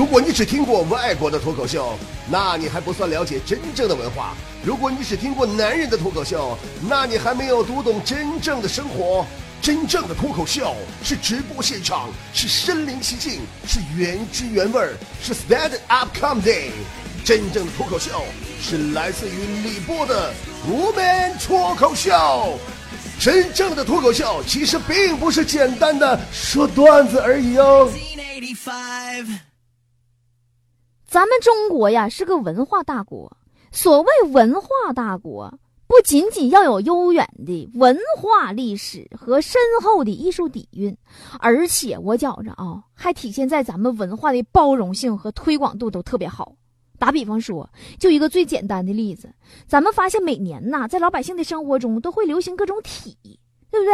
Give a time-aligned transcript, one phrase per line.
[0.00, 1.92] 如果你只听过外国的脱口秀，
[2.26, 4.34] 那你还不算了解真正的文化；
[4.64, 6.56] 如果你只听过男人的脱口秀，
[6.88, 9.26] 那你还没有读懂真正的生活。
[9.60, 10.74] 真正的脱口秀
[11.04, 16.70] 是直播现场，是身临其境，是原汁原味儿，是 stand up comedy。
[17.22, 18.24] 真正的脱口秀
[18.58, 19.32] 是来自于
[19.62, 20.32] 李波的
[20.66, 22.58] 无门脱口秀。
[23.18, 27.92] 真正的脱口秀其实并不是简单的说段子而已哦。
[31.10, 33.36] 咱们中国呀是个文化大国，
[33.72, 35.52] 所谓文化大国。
[35.88, 40.96] 不仅仅要有悠远的文化历史和深厚的艺术底蕴，
[41.40, 46.52] 而且我觉着啊，还体现在咱们文化的包容性和推广度都特别好。
[46.96, 47.68] 打比方说，
[47.98, 49.34] 就一个最简单的例子，
[49.66, 53.18] 咱们发现每年呐，在老百姓的生活中都会流行各种体，
[53.68, 53.92] 对不对？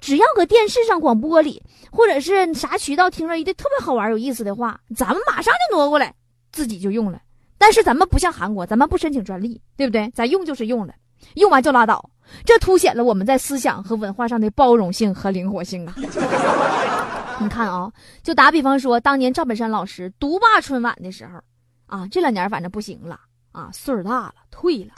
[0.00, 1.62] 只要搁电视上、广播里，
[1.92, 6.12] 或者是啥渠道听着一个特别好玩、有意思的话，咱们马上就挪过来，
[6.56, 7.20] 自己就用了。
[7.58, 10.10] 但是咱们不像韩国，咱们不申请专利，对不对？
[10.14, 10.94] 咱用就是用了。
[11.34, 12.10] 用完就拉倒，
[12.44, 15.94] 这凸显了我们在思想和文化上的包容性和灵活性啊！
[17.40, 21.40] 你看啊，就打比方说，当年赵本山老师独霸春晚的时候，
[21.86, 23.18] 啊，这两年反正不行了
[23.52, 24.92] 啊，岁数大了，退了。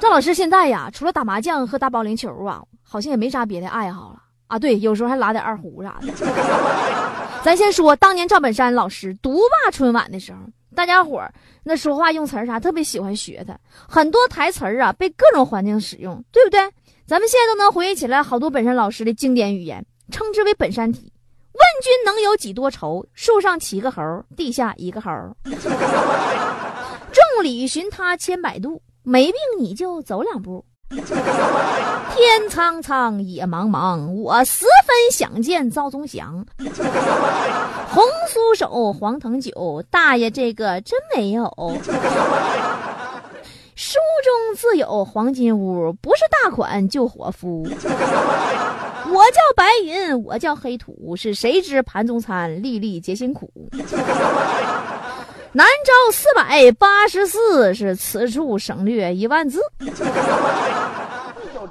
[0.00, 4.58] 赵老师现在呀，除了打麻将和打保龄球啊，好像也没啥别的爱好了啊。
[4.58, 6.12] 对，有时候还拉点二胡啥的。
[7.42, 10.38] 咱先说当年赵本山老师独霸春晚的时候。
[10.72, 16.60] 大家伙儿那说话用词儿啥特别喜欢学他，很多台词儿啊被各种环境使用，对不对？
[17.06, 21.12] 咱们现在都能回忆起来好多本山老师的经典语言，称之为本山体。
[21.52, 23.04] 问君能有几多愁？
[23.14, 25.10] 树上七个猴，地下一个猴。
[27.12, 30.64] 众里寻他千百度，没病你就走两步。
[32.10, 36.44] 天苍苍，野茫茫，我十分想见赵忠祥。
[36.58, 41.44] 红酥手，黄藤酒，大爷这个真没有。
[43.76, 47.62] 书中自有黄金屋，不是大款就伙夫。
[47.62, 53.48] 我叫白云，我叫黑土，是谁知盘中餐，粒粒皆辛苦。
[55.52, 59.60] 南诏四百八十四，是此处省略一万字。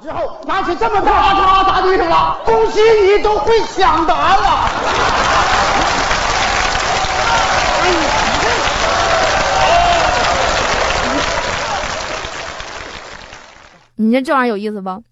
[0.01, 2.41] 之后拿起这么大，嚓砸地上了。
[2.45, 4.69] 恭喜你都会抢答了。
[13.95, 15.03] 你说这玩意儿有意思不？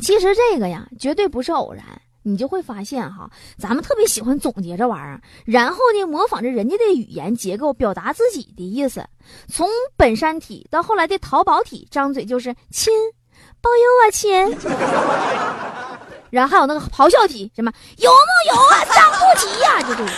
[0.00, 1.82] 其实这个呀，绝对不是偶然。
[2.28, 9.06] 你就会发现哈，咱们特别喜欢总结这玩意儿，然后呢，模仿着人家的语言结构表达自己的意思。
[9.48, 12.92] 从本山体到后来的淘宝体，张嘴就是亲。
[13.60, 14.30] 包邮啊，亲！
[16.30, 18.16] 然后还有那个咆哮体，什么有木
[18.54, 20.10] 有啊，伤不起呀，就这个。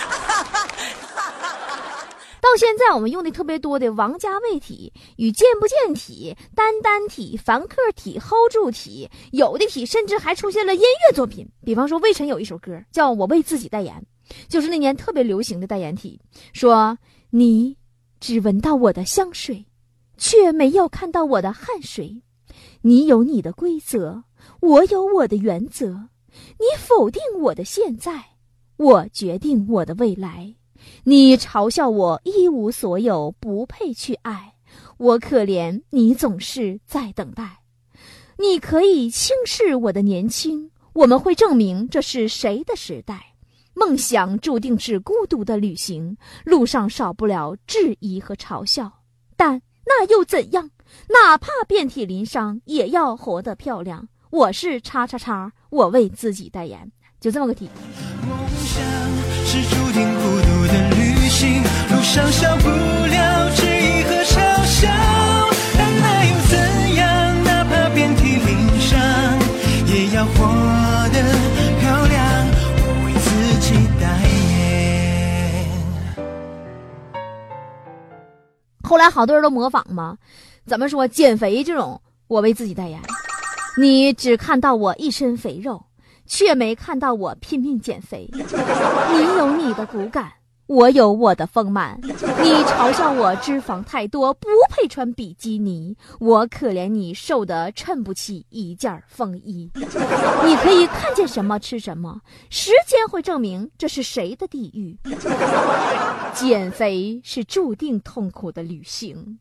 [2.40, 11.48] 到现在我们用的特别多的王家卫体与健不健体、单单体、凡客体、hold 住体，有的体甚至还出现了音乐作品。
[11.64, 14.04] 比方说，魏晨有一首歌叫我为自己代言，
[14.48, 16.20] 就是那年特别流行的代言体，
[16.52, 16.96] 说
[17.30, 17.76] 你
[18.20, 19.66] 只闻到我的香水，
[20.16, 22.22] 却没有看到我的汗水。
[22.82, 24.22] 你有你的规则，
[24.60, 26.08] 我有我的原则。
[26.58, 28.24] 你否定我的现在，
[28.76, 30.54] 我决定我的未来。
[31.04, 34.54] 你嘲笑我一无所有，不配去爱。
[34.96, 37.60] 我可怜你总是在等待。
[38.36, 43.34] 你可以轻视我的年轻，我们会证明这是谁的时代。
[43.74, 48.92] 梦想注定是孤独的旅行，路上少不了质疑和嘲笑，
[49.36, 50.68] 但那又怎样？
[51.08, 54.08] 哪怕遍体鳞伤，也要活得漂亮。
[54.30, 56.90] 我是叉叉叉，我为自己代言，
[57.20, 57.70] 就这么个题。
[58.28, 58.82] 梦想
[59.46, 60.02] 是注定
[61.38, 64.34] 行，路上少不了质疑和嘲
[64.64, 64.88] 笑，
[65.78, 66.58] 但那又怎
[66.96, 67.44] 样？
[67.44, 68.98] 哪怕遍体鳞伤，
[69.86, 70.34] 也要活
[71.12, 71.22] 得
[71.78, 72.18] 漂亮。
[72.82, 73.28] 我为自
[73.60, 74.04] 己代
[74.48, 75.62] 言。
[78.82, 80.18] 后来好多人都模仿嘛。
[80.66, 83.00] 怎么说减肥这种，我为自己代言。
[83.76, 85.84] 你只看到我一身肥肉，
[86.26, 88.28] 却没看到我拼命减肥。
[88.34, 90.32] 你有你的骨感，
[90.68, 91.98] 我有我的丰满。
[92.02, 95.96] 你嘲笑我脂肪太多，不配穿比基尼。
[96.20, 99.70] 我可怜你瘦得衬不起一件风衣。
[99.74, 102.20] 你可以看见什么吃什么，
[102.50, 104.98] 时间会证明这是谁的地狱。
[106.34, 109.38] 减肥是注定痛苦的旅行。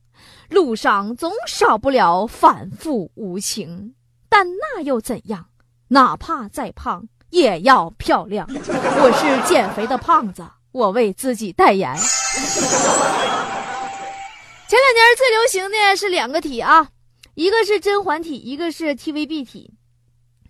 [0.50, 3.94] 路上总少不了反复无情，
[4.30, 5.48] 但那又怎样？
[5.90, 8.48] 哪怕再胖，也要漂亮。
[8.50, 10.44] 我是减肥的胖子，
[10.78, 11.92] 我为自己代言。
[14.70, 16.90] 前两年最流行的是两个体啊，
[17.34, 19.74] 一个是甄嬛体，一个是 TVB 体。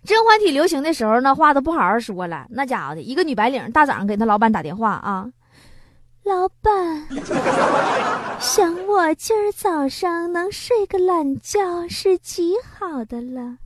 [0.04, 5.26] 甄嬛体流行的时候呢，话都不好好说了，那家伙的一个女白领大早上给她老板打电话啊，
[6.24, 7.08] 老板，
[8.38, 13.56] 想我今儿早上能睡个懒觉是极好的了，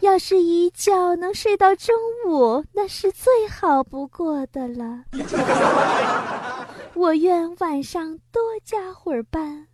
[0.00, 1.94] 要是一觉能睡到中
[2.26, 5.02] 午，那是最好不过的了。
[6.94, 9.66] 我愿晚上多加会儿班，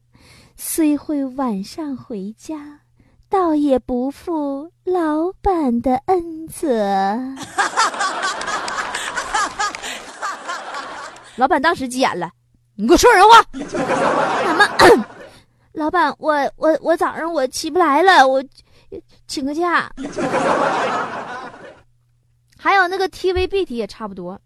[0.56, 2.80] 虽会晚上回家，
[3.28, 6.66] 倒也不负老板的恩泽。
[11.36, 12.30] 老板当时急眼了，
[12.76, 13.42] 你给我说人话。
[13.52, 14.66] 什么？
[15.72, 18.42] 老板，我我我早上我起不来了，我
[19.26, 19.90] 请个假。
[22.58, 24.40] 还有那个 TVB 题也差不多。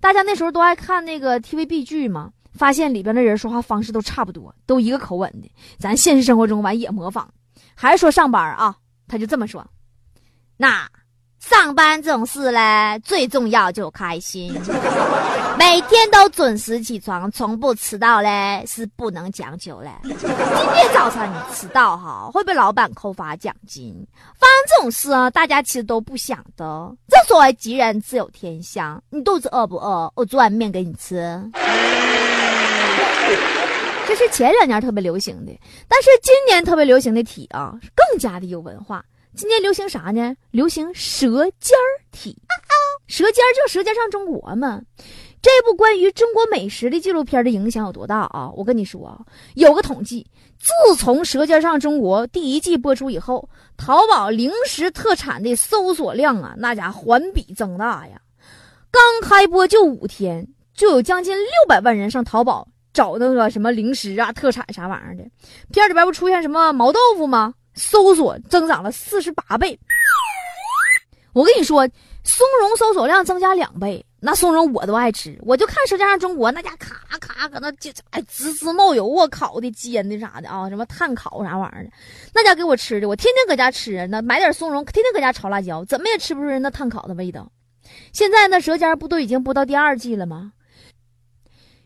[0.00, 5.50] 大家那时候都爱看那个 TVB 剧嘛，发现里边的人说话方式都差不多，都一个口吻的。
[5.78, 7.28] 咱现实生活中完也模仿，
[7.74, 9.66] 还是说上班啊，他就这么说。
[10.56, 10.88] 那
[11.38, 14.52] 上班这种事嘞，最重要就开心，
[15.56, 19.90] 每天都准时起床，从不迟到嘞，是不能将就嘞。
[20.02, 23.94] 今天早上你迟到哈，会被老板扣发奖金。
[24.36, 26.92] 发生这种事啊，大家其实都不想的。
[27.08, 30.10] 正所谓吉人自有天相，你肚子饿不饿？
[30.16, 31.40] 我做碗面给你吃。
[34.08, 35.52] 这是前两年特别流行的，
[35.86, 39.04] 但是今年特别流行的体啊，更加的有文化。
[39.36, 40.34] 今年流行啥呢？
[40.50, 42.36] 流行舌尖儿体。
[43.06, 44.80] 舌尖儿就舌尖上中国嘛。
[45.40, 48.50] 这部关于中国美食的纪录片的影响有多大啊？
[48.56, 49.18] 我跟你说啊，
[49.54, 50.26] 有个统计，
[50.58, 58.20] 自从《舌尖上中国》第一季播出以后，淘宝零食特产的搜索量啊，那家伙环比增大呀。
[58.90, 65.22] 刚开播就五天，就有将近六百万人上淘宝找那个什么零食啊、特产啥玩意儿的。
[65.72, 67.54] 片里边不出现什么毛豆腐吗？
[67.78, 69.78] 搜索增长了四十八倍。
[71.32, 71.88] 我跟你说，
[72.24, 74.04] 松茸搜索量增加两倍。
[74.20, 81.90] 那松茸我都爱吃，我就看《舌尖上中国》那家咔咔搁那就哎滋滋冒油啊，烤的、煎的啥的啊，什么炭烤啥玩意儿的，
[82.34, 87.48] 那家给我吃的，我天天搁家吃那买点松茸，天天搁家炒辣椒，怎么也吃不出人那炭烤的味道。
[88.12, 90.52] 现在那《舌尖》不都已经播到第二季了吗？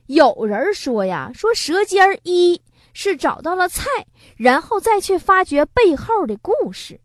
[0.06, 2.62] 有人说呀，说《舌尖》一
[2.92, 3.84] 是找到了菜，
[4.36, 6.94] 然后再去发掘背后的故事，《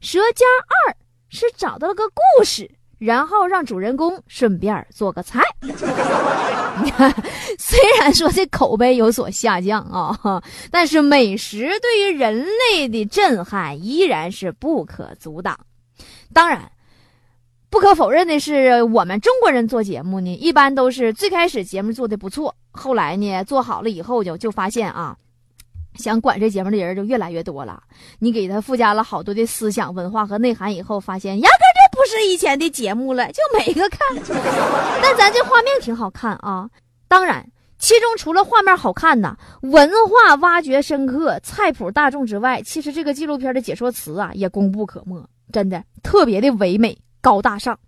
[0.00, 0.46] 舌尖》
[0.88, 0.96] 二
[1.28, 2.70] 是找到了个故事。
[3.00, 5.42] 然后让主人公顺便做个菜。
[7.58, 15.58] 虽然说这口碑有所下降啊，但是美食对于人类的震撼依然是不可阻挡。
[16.34, 16.70] 当然，
[17.70, 25.16] 不可否认的是，我们中国人做节目呢，一般都是最开始节目做的不错，后来呢做好了以后就就发现啊。
[25.94, 27.82] 想管这节目的人就越来越多了。
[28.20, 34.00] 你给他附加了好多的思想文化和内涵以后，发现压根就不是以前的节目了，就每个看。
[35.02, 36.68] 但咱这画面挺好看啊。
[37.08, 37.44] 当然，
[37.78, 45.20] 其中除了画面好看呐，文化挖掘深刻，菜谱大众之外，其实这个纪录片的解说词啊也功不可没，
[45.52, 47.78] 真的特别的唯美高大上。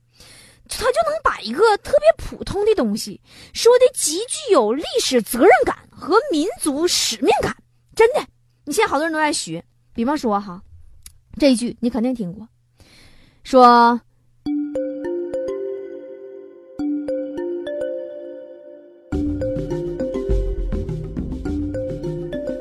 [0.68, 3.20] 他就能把一个特别普通的东西
[3.52, 7.54] 说的极具有历史责任感和民族使命感。
[7.94, 8.24] 真的，
[8.64, 9.62] 你现在好多人都在学。
[9.92, 10.62] 比方说哈，
[11.38, 12.48] 这一句你肯定听过，
[13.44, 14.00] 说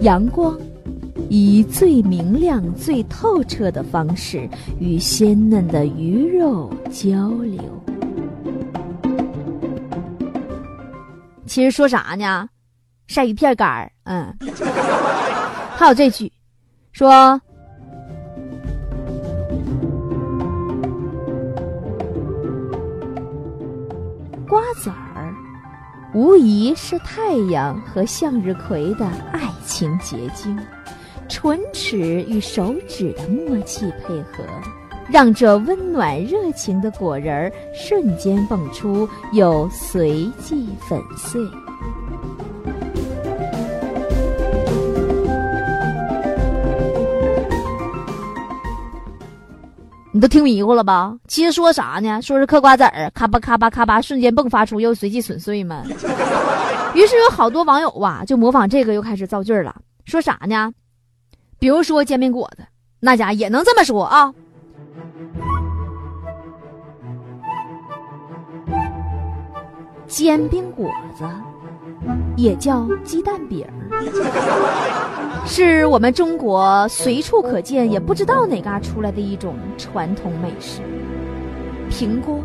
[0.01, 0.59] 阳光
[1.33, 4.49] 以最明亮、最透彻的方式
[4.81, 7.57] 与鲜嫩的鱼肉交流。
[11.45, 12.49] 其实说啥呢？
[13.07, 14.35] 晒鱼片干儿，嗯。
[15.77, 16.29] 还有这句，
[16.91, 17.39] 说
[24.49, 25.33] 瓜子儿
[26.13, 30.59] 无疑是太阳和向日葵的爱情结晶，
[31.31, 31.97] 唇齿
[32.27, 34.43] 与手指的默契配合，
[35.09, 41.41] 让这温暖热情的果仁儿瞬间蹦出又随即粉碎。
[50.13, 51.15] 你都听迷糊了吧？
[51.29, 52.21] 其实说啥呢？
[52.21, 55.83] 说是嗑瓜子儿，咔吧咔吧咔吧，瞬间迸发出又随即损碎嘛。
[56.93, 59.73] 于是有好多网友啊，就模仿这个，又开始造句了。
[60.03, 60.73] 说啥呢？
[61.61, 62.63] 比如说煎饼果子，
[62.99, 64.33] 那家也能这么说啊。
[70.07, 71.23] 煎饼果子，
[72.35, 80.81] 也叫鸡蛋饼儿，是我们中国随处可见，也不知道哪嘎出来的一种传统美食。
[81.91, 82.39] 平锅，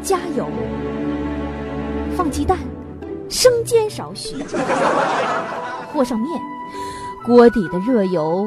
[0.00, 0.46] 加油，
[2.16, 2.56] 放鸡蛋，
[3.28, 4.36] 生煎少许，
[5.92, 6.40] 和上面，
[7.26, 8.46] 锅底的热油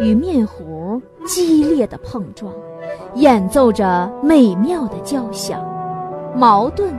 [0.00, 2.52] 与面糊激烈的碰撞，
[3.14, 5.64] 演奏着美妙的交响。
[6.36, 6.92] 矛盾，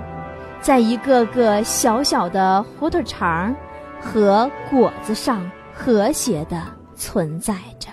[0.59, 3.55] 在一个个小小的火腿肠
[4.01, 6.63] 和果子上和谐的
[6.95, 7.89] 存在着。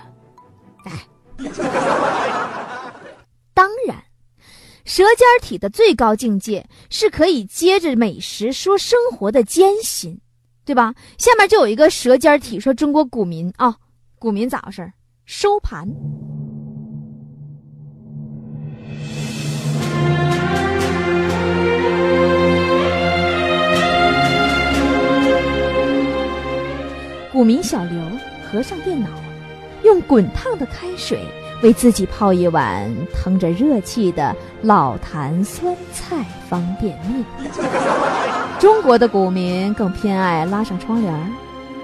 [0.85, 0.91] 哎，
[3.53, 3.97] 当然，
[4.83, 10.19] 舌尖体的最高境界是可以接着美食说生活的艰辛，
[10.67, 10.93] 对吧？
[11.17, 13.73] 下面就有一个舌尖体说中国股民啊，
[14.19, 14.91] 股民咋回事
[15.25, 15.87] 收盘。
[27.31, 28.01] 股民小刘
[28.51, 29.07] 合上电脑，
[29.85, 31.23] 用滚烫的开水
[31.63, 37.23] 为自己泡一碗腾着热气的老坛酸菜方便面。
[38.59, 41.13] 中国的股民更偏爱拉上窗帘，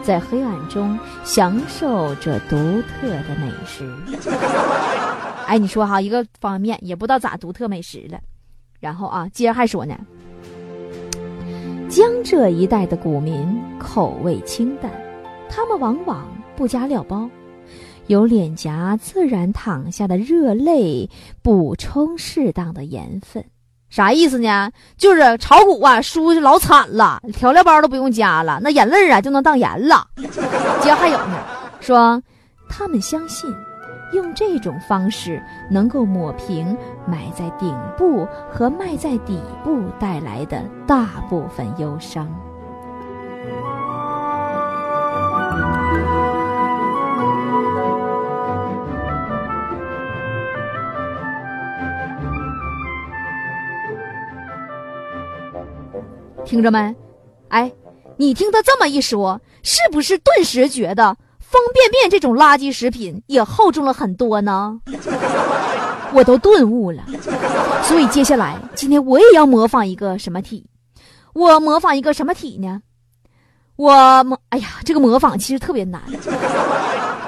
[0.01, 3.92] 在黑暗中享受这独特的美食。
[5.46, 8.20] 哎，你说哈，一个方便面也不知道咋独特美食了。
[8.80, 9.96] 然后啊，接着还说呢，
[11.89, 14.92] 江浙一带的股民口味清淡。
[15.50, 16.25] 他们往往
[16.56, 17.30] 不加料包，
[18.07, 21.10] 由脸颊自然淌下的热泪
[21.41, 23.43] 补充适当的盐分，
[23.89, 24.72] 啥意思呢？
[24.98, 30.07] 就是炒股啊，输的老惨了，调料包都不用加了，那眼泪啊就能当盐了。
[30.81, 31.38] 接还有呢，
[31.79, 32.22] 说
[32.67, 33.50] 他们相信，
[34.13, 35.41] 用这种方式
[35.72, 42.27] 能够抹平埋在顶部和卖在底部带来的大部分忧伤。
[56.53, 56.95] 听着没？
[57.48, 57.74] 哎，
[58.15, 64.79] 你听他这么一说，是不是顿时觉得方便面这种垃圾食品也厚重了很多呢？
[66.13, 67.03] 我都顿悟了。
[67.86, 70.63] 所以接下来，今天我也要模仿一个什么体？
[71.33, 72.83] 我模仿一个什么体呢？
[73.75, 74.39] 我模……
[74.50, 76.03] 哎呀，这个模仿其实特别难。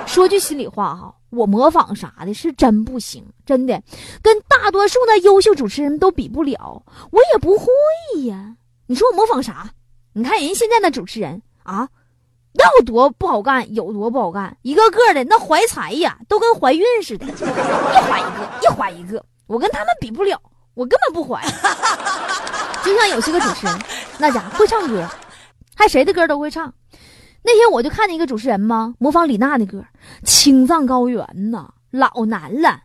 [0.06, 3.82] 说句心里话哈，我模仿啥的是真不行，真的
[4.22, 7.66] 跟大多数的优秀主持人都比不了，我也不会
[8.26, 8.56] 呀。
[8.88, 9.70] 你说我模仿啥？
[10.14, 11.90] 你看人现在那主持人啊，
[12.54, 19.26] 要多不好干有多不好干，一个个的那怀才呀，都跟怀孕似的，一怀一个，一怀一个。
[19.48, 20.40] 我跟他们比不了，
[20.74, 21.42] 我根本不怀。
[22.84, 23.78] 就像有些个主持人，
[24.20, 25.06] 那家伙会唱歌，
[25.76, 26.74] 还谁的歌都会唱。
[27.44, 29.80] 那天我就看见一个主持人嘛，模仿李娜的歌，
[30.24, 32.85] 《青藏高原》呐，老难了。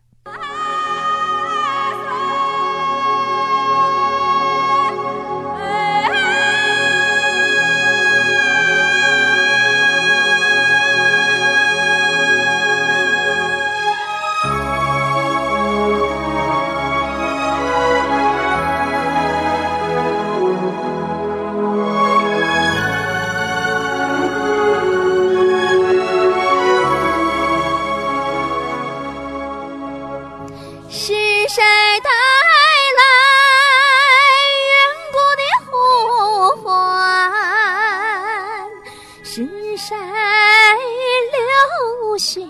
[42.19, 42.43] 像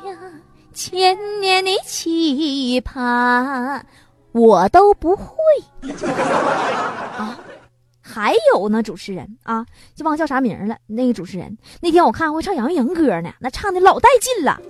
[0.72, 3.80] 千年的奇葩
[4.32, 5.34] 我都不会
[7.18, 7.38] 啊！
[8.00, 10.76] 还有呢，主持人啊，就忘叫啥名了。
[10.86, 14.60] 那个主持人那天我看会唱杨钰莹歌呢，那唱的老带劲了。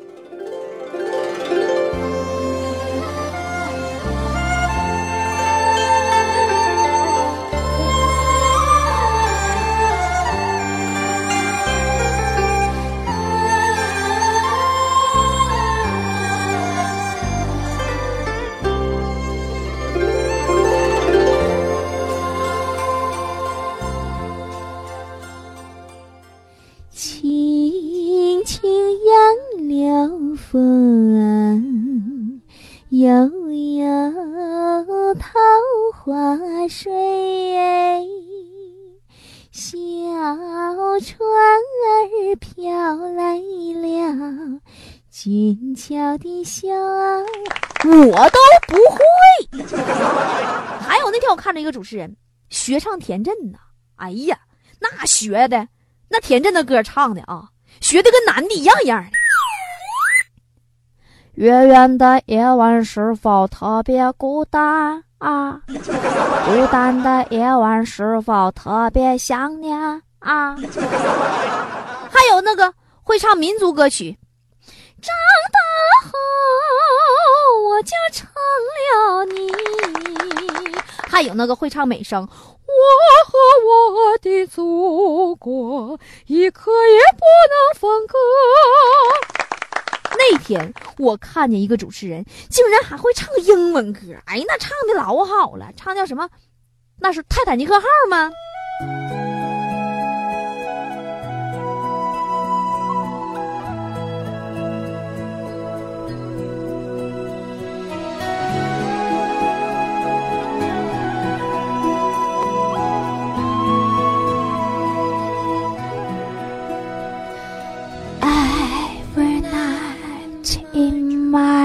[30.40, 32.40] 风
[32.88, 33.84] 悠悠，
[35.14, 35.38] 桃
[35.94, 36.90] 花水
[39.52, 39.68] 小
[41.00, 44.60] 船儿飘来了，
[45.10, 46.68] 俊俏的笑，
[47.84, 49.00] 我都不会。
[50.80, 52.16] 还有那天我看着一个主持人
[52.48, 53.58] 学唱田震呢，
[53.96, 54.36] 哎呀，
[54.80, 55.68] 那学的
[56.08, 59.12] 那田震的歌唱的啊，学的跟男的一样样的。
[61.34, 65.60] 远远的夜晚是否特别孤单啊？
[65.66, 69.78] 孤单的夜晚是否特别想念
[70.18, 70.56] 啊？
[72.10, 74.18] 还有那个会唱民族歌曲，
[75.00, 75.14] 长
[75.52, 75.58] 大
[76.08, 76.12] 后
[77.70, 78.28] 我就成
[78.92, 79.50] 了你。
[81.08, 82.28] 还有那个会唱美声，我
[83.26, 88.18] 和我的祖国一刻也不能分割。
[90.20, 96.28] 那天我看见一个主持人，竟然还会唱英文歌，哎，那唱的老好了，唱叫什么？
[96.98, 98.30] 那是泰坦尼克号吗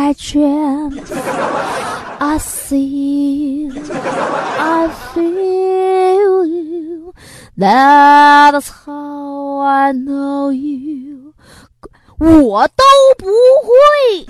[0.06, 1.00] I dream,
[2.20, 7.12] I see, I feel you.
[7.58, 11.34] That's how I know you.
[12.20, 12.84] 我都
[13.18, 13.26] 不
[13.66, 14.28] 会。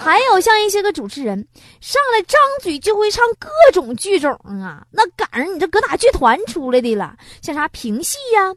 [0.00, 1.46] 还有像一些个主持人
[1.82, 7.16] 上来张嘴就会唱各种剧种啊，那赶上你这搁哪剧团出来的了？
[7.42, 8.54] 像啥评戏呀、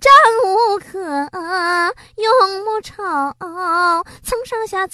[0.00, 0.10] 战
[0.42, 0.98] 无可，
[2.16, 3.02] 永不愁，
[4.22, 4.86] 曾上下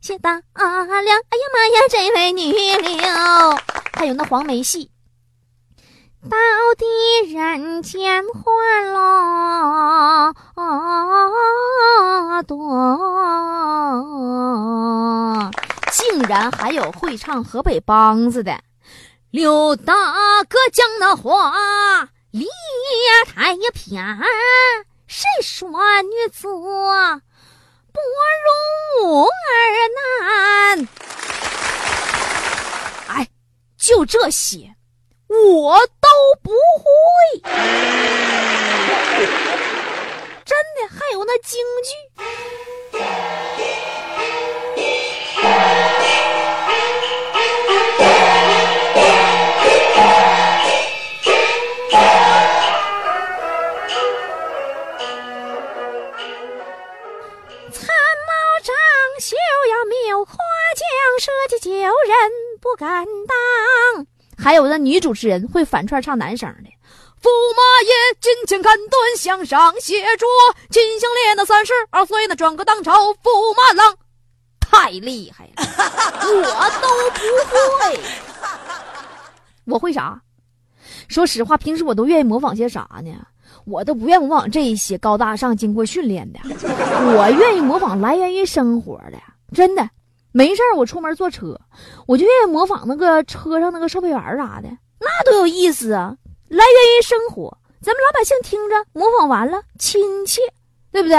[0.00, 1.20] 谢大阿亮。
[1.28, 3.58] 哎呀妈呀，这位女流，
[3.92, 4.90] 还有那黄梅戏。
[6.28, 6.36] 到
[6.76, 6.86] 底
[7.32, 10.34] 人间欢乐
[12.44, 12.98] 多，
[15.92, 18.60] 竟然还有会唱河北梆子的。
[19.30, 19.94] 刘大
[20.44, 22.50] 哥讲那话，理呀
[23.32, 24.18] 太呀偏，
[25.06, 25.68] 谁说
[26.02, 26.48] 女子
[27.96, 28.00] 不
[28.44, 29.28] 如儿
[29.96, 30.88] 难？
[33.08, 33.28] 哎，
[33.78, 34.74] 就这些。
[35.28, 36.08] 我都
[36.40, 37.40] 不会，
[40.44, 41.90] 真的，还有那京剧。
[59.16, 59.34] 长袖
[59.70, 60.36] 要谬，花
[60.76, 60.86] 将
[61.18, 61.88] 设计救人
[62.60, 64.06] 不敢当。
[64.36, 66.68] 还有那女主持人会反串唱男声的，
[67.22, 70.26] 驸马爷金钱看断向上写着，
[70.68, 73.96] 金项链那三十二岁那转个当朝驸马郎，
[74.60, 75.52] 太厉害了，
[76.22, 77.20] 我都不
[77.78, 77.98] 会。
[79.64, 80.20] 我会啥？
[81.08, 83.12] 说实话，平时我都愿意模仿些啥呢？
[83.66, 89.18] 我都不愿模仿这一些高大上、经过训练的，我愿意模仿来源于生活的，
[89.52, 89.88] 真的。
[90.32, 91.58] 没事儿，我出门坐车，
[92.06, 94.68] 我就愿意模仿那个车上那个售票员啥的，
[95.00, 96.14] 那多有意思啊！
[96.48, 100.42] 来源于生活，咱们老百姓听着模仿完了亲切，
[100.92, 101.16] 对不对？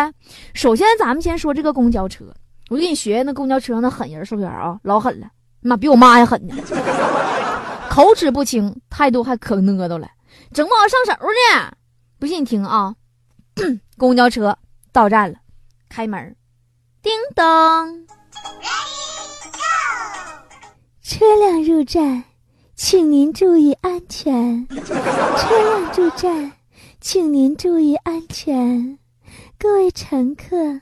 [0.54, 2.26] 首先，咱们先说这个公交车，
[2.70, 5.28] 我给你学那公交车上那狠人售票员啊，老狠了，
[5.62, 6.56] 妈比我妈还狠呢，
[7.90, 10.08] 口齿不清，态度还可讷叨了，
[10.54, 11.77] 整不好上手呢。
[12.20, 12.96] 不信你听啊，
[13.96, 14.58] 公交车
[14.92, 15.38] 到站了，
[15.88, 16.36] 开门，
[17.04, 18.08] 叮当。
[21.04, 22.24] 车辆入站，
[22.76, 24.68] 请您注意安全。
[24.68, 24.84] 车
[25.64, 26.54] 辆入站，
[27.00, 28.98] 请您注意安全。
[29.60, 30.82] 各位乘客，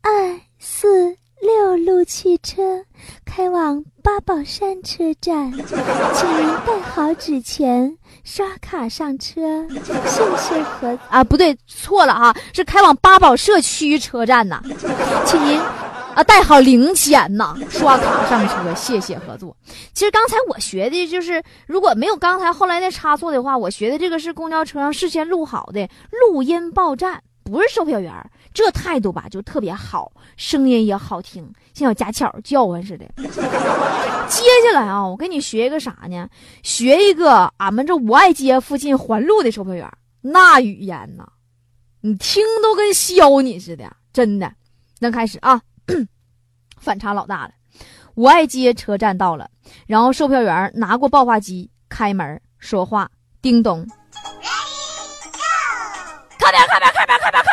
[0.00, 2.84] 二四六路汽车
[3.24, 5.50] 开往八宝山车站，
[6.14, 9.66] 请您带好纸钱，刷卡上车。
[10.06, 14.62] 谢谢合啊，不对，错了啊，是开往八宝社区车站呐，
[15.24, 15.60] 请您。
[16.12, 19.56] 啊，带好零钱呐，刷卡上车，谢谢合作。
[19.94, 28.12] 其实刚才我学的就是，如果没有刚才后来的差错的话，我学的这个是公交车上事先录好的录音报站，不是售票员。
[28.52, 33.04] 这态度吧就特别好，声音也好听，像小家巧叫唤似的。
[33.16, 36.28] 接下来啊，我跟你学一个啥呢？
[36.62, 41.24] 学一个俺们这五爱街附近环路的售票员，那语言呐，
[42.00, 44.52] 你听都跟削你似的，真的。
[44.98, 45.60] 那开始啊。
[46.78, 47.52] 反差老大了，
[48.14, 49.50] 五爱街车站到了，
[49.86, 53.10] 然后售票员拿过报话机开门说话，
[53.42, 53.86] 叮咚，
[56.38, 56.89] 靠边靠边靠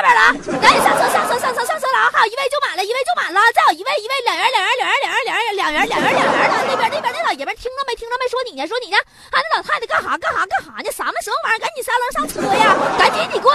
[0.08, 0.32] 边了！
[0.62, 2.10] 赶紧上车上车上车上车了啊！
[2.14, 8.98] 还有，一位就满了，一位就满了，再有一位一位两元两元两元两元两元两元两元两元的那边那边那老爷们听着没听着没说你呢说你呢
[9.32, 12.76] 啊那老太太干啥干啥干啥呢什么什么玩意儿赶紧三楼上车呀！
[12.98, 13.54] 赶紧你给我，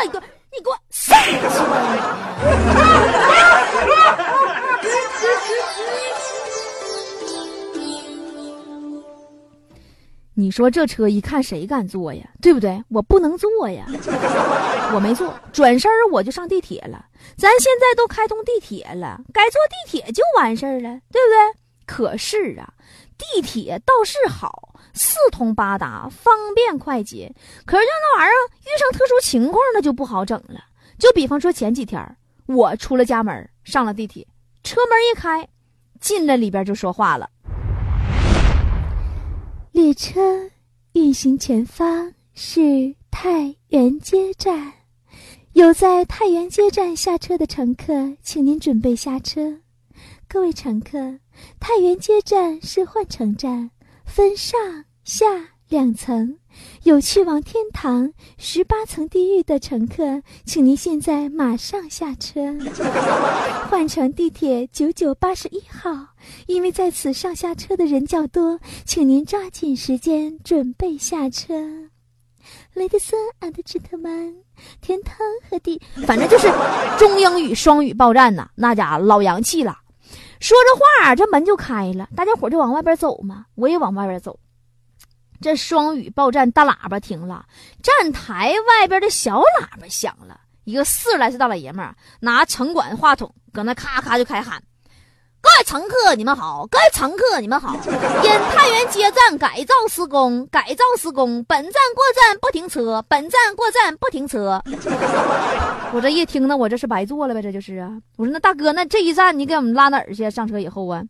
[10.52, 12.22] 说这车一看谁敢坐呀？
[12.40, 12.84] 对不对？
[12.90, 13.86] 我不能坐呀，
[14.94, 17.06] 我没坐，转身我就上地铁了。
[17.36, 21.62] 咱现在都开通地铁了，该坐地铁就完事儿了，对不对？
[21.86, 22.74] 可是啊，
[23.18, 27.34] 地铁倒是好，四通八达，方便快捷。
[27.64, 30.60] 可是那玩意儿遇上特殊情况，那就不好整了。
[30.98, 34.26] 就比方说前几天，我出了家门，上了地铁，
[34.62, 35.48] 车门一开，
[36.00, 37.28] 进了里边就说话了。
[39.72, 40.20] 列车
[40.92, 44.70] 运行前方是太原街站，
[45.54, 49.60] 有在太原街站下车的乘客，请您准备下车。
[50.28, 51.18] 各位乘客，
[51.58, 53.70] 太原街站是换乘站，
[54.04, 54.60] 分上
[55.04, 55.24] 下
[55.72, 56.36] 两层，
[56.82, 62.54] 有去往天堂、十八层地狱的乘客，请您现在马上下车，
[63.70, 66.08] 换乘地铁九九八十一号。
[66.46, 71.54] 因为在此上下车的人较多，请您抓紧时间准备下车。
[72.74, 73.08] Ladies
[73.40, 74.34] and gentlemen，
[74.82, 75.16] 天堂
[75.48, 76.48] 和地，反正就是
[76.98, 79.78] 中英语双语报站呐，那家老洋气了。
[80.38, 84.38] 说着话，这门就开了，大家伙就往外边走嘛，我也往外边走。
[85.42, 87.44] 这双语报站大喇叭停了，
[87.82, 94.62] 站台外边的小喇叭响了，一个四十来岁大老爷们儿拿城管话筒搁那咔咔就开喊。
[95.42, 96.64] 各位乘客，你们好！
[96.70, 97.74] 各位乘客，你们好！
[97.74, 104.62] 因太原街站改造施工，改造施工，本站过站不停车，本站过站不停车。
[105.92, 107.90] 我这一听呢，我这是白坐了呗，这就是啊。
[108.16, 110.30] 我说那大哥，那这一站你给我们拉哪儿去？
[110.30, 111.02] 上车以后啊。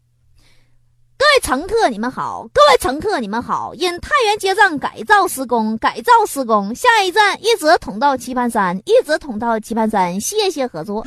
[1.32, 2.46] 各位乘客，你们好！
[2.52, 3.72] 各位乘客，你们好！
[3.72, 11.02] 因太原街站改造施工，改造施工，下一站一直通到棋盘山，一直通到棋盘山，谢谢合作。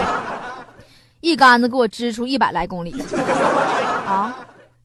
[1.20, 2.92] 一竿子给我支出一百来公里，
[4.06, 4.36] 啊，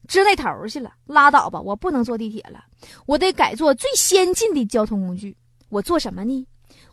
[0.08, 1.60] 支那头去了，拉倒吧！
[1.60, 2.60] 我不能坐地铁了，
[3.04, 5.36] 我得改坐最先进的交通工具。
[5.68, 6.46] 我坐什么呢？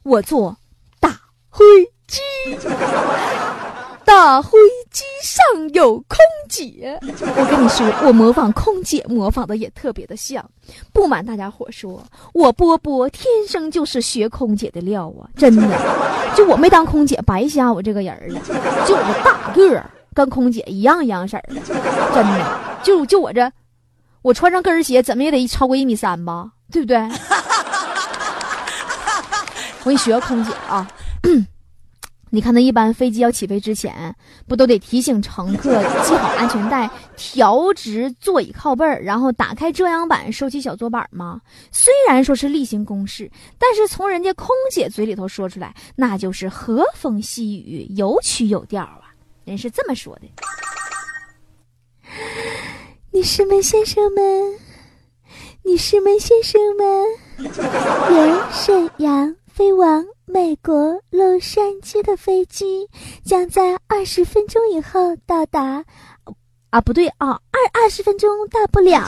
[0.03, 0.57] 我坐
[0.99, 1.17] 大
[1.49, 1.63] 灰
[2.07, 2.19] 机。
[4.03, 4.49] 大飞
[4.93, 10.47] 机上有空姐，我跟你说，我模仿空姐模仿的也特别的像。
[10.93, 12.01] 不瞒大家伙说，
[12.33, 15.67] 我波波天生就是学空姐的料啊，真的。
[16.35, 18.39] 就我没当空姐，白瞎我这个人了。
[18.87, 21.43] 就我这大个儿，跟空姐一样一样色儿，
[22.13, 22.59] 真的。
[22.83, 23.51] 就就我这，
[24.21, 26.97] 我穿上跟鞋怎么也得超过一米三吧，对不对？
[29.83, 30.87] 我给你学个空姐啊。
[32.33, 34.15] 你看，那一般飞机要起飞之前，
[34.47, 41.39] 不都得提醒乘客系好安全带、调直座椅靠背儿，然后打开遮阳板、收起小桌板吗？
[41.71, 49.13] 虽然说是例行公事，但是从人家空姐嘴里头说出来，那就是和风细雨、有曲有调啊。
[49.45, 50.21] 人是这么说的：
[53.11, 54.23] 女士们、先生们，
[55.63, 57.05] 女士们、先生们，
[58.17, 60.03] 由沈阳飞往。
[60.25, 62.87] 美国洛杉矶的飞机
[63.23, 65.83] 将在二十分钟以后到达，
[66.71, 69.03] 啊，不对啊，二二十分钟到不了。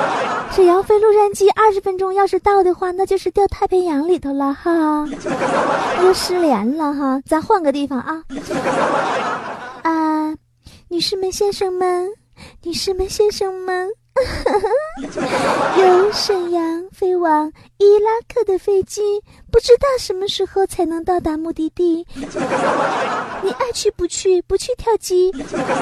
[0.54, 5.04] 沈阳飞洛杉矶二十分钟，要是到的话，那就是掉太平洋里头了哈，
[6.04, 7.20] 又失联了哈。
[7.26, 8.22] 咱换个地方啊，
[9.82, 10.36] 啊，
[10.88, 12.08] 女士们、先生们，
[12.62, 13.88] 女士们、先生们。
[15.78, 19.00] 由沈阳飞往伊拉克的飞机，
[19.50, 22.06] 不知道什么时候才能到达目的地。
[22.14, 24.42] 你爱去不去？
[24.42, 25.30] 不去跳机。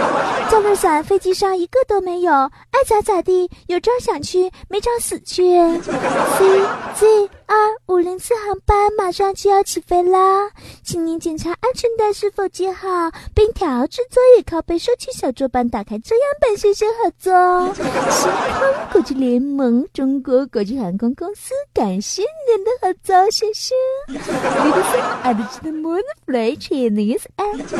[0.51, 3.51] 降落伞飞机上一个都没有，爱咋咋地。
[3.69, 5.43] 有招想去，没招死去。
[5.81, 6.61] C
[6.95, 7.57] Z 二
[7.87, 10.51] 五零次航班马上就要起飞啦，
[10.83, 17.33] 请您检查安全带是否系好，并调至座椅靠背，收起小桌板，打开遮阳板，谢谢合作。
[18.11, 23.75] 星空国际联盟中国国际航空公司，感谢您的合作，谢谢。
[24.09, 24.85] Ladies
[25.23, 27.23] and gentlemen, flight Chinese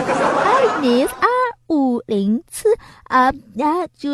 [0.07, 1.27] Air Chinese 二
[1.69, 2.69] 五零次
[3.05, 4.11] 啊呀，就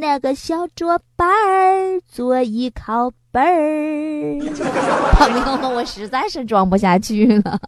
[0.00, 4.40] 那个小桌板儿，座椅靠背儿。
[5.12, 7.56] 朋友们，我实在是装不下去了。